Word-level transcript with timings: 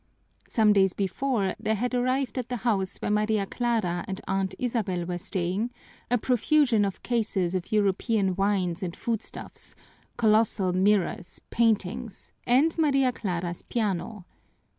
Some 0.47 0.73
days 0.73 0.93
before 0.93 1.53
there 1.59 1.75
had 1.75 1.93
arrived 1.93 2.39
at 2.39 2.49
the 2.49 2.55
house 2.65 2.97
where 2.97 3.11
Maria 3.11 3.45
Clara 3.45 4.03
and 4.07 4.19
Aunt 4.27 4.55
Isabel 4.57 5.05
were 5.05 5.19
staying 5.19 5.69
a 6.09 6.17
profusion 6.17 6.85
of 6.85 6.99
eases 7.11 7.53
of 7.53 7.71
European 7.71 8.35
wines 8.35 8.81
and 8.81 8.95
food 8.95 9.21
stuffs, 9.21 9.75
colossal 10.17 10.73
mirrors, 10.73 11.39
paintings, 11.51 12.31
and 12.47 12.75
Maria 12.79 13.11
Clara's 13.11 13.61
piano. 13.61 14.25